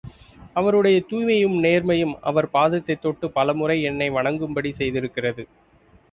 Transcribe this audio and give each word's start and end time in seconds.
அவருடைய 0.53 1.03
தூய்மையும் 1.09 1.57
நேர்மையும் 1.63 2.13
அவர் 2.21 2.49
பாதத்தைத் 2.49 3.01
தொட்டு, 3.01 3.31
பலமுறை 3.31 3.81
என்னை 3.81 4.09
வணங்கும்படி 4.09 4.71
செய்திருக்கிறது. 4.77 5.45